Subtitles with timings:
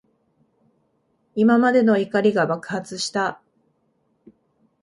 [1.35, 3.39] 今までの怒りが爆発した。